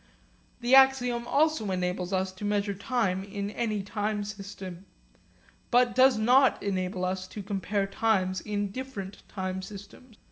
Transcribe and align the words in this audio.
The 0.61 0.73
axiom 0.73 1.27
also 1.27 1.69
enables 1.69 2.11
us 2.11 2.31
to 2.31 2.43
measure 2.43 2.73
time 2.73 3.23
in 3.23 3.51
any 3.51 3.83
time 3.83 4.23
system; 4.23 4.87
but 5.69 5.93
does 5.93 6.17
not 6.17 6.63
enable 6.63 7.05
us 7.05 7.27
to 7.27 7.43
compare 7.43 7.85
times 7.85 8.41
in 8.41 8.71
different 8.71 9.21
time 9.29 9.61
systems. 9.61 10.17